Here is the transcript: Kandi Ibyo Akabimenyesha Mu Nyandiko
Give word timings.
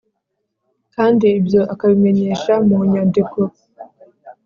Kandi 0.95 1.25
Ibyo 1.39 1.61
Akabimenyesha 1.73 2.53
Mu 2.67 2.77
Nyandiko 2.91 3.39